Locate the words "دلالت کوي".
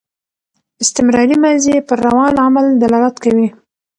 2.83-3.47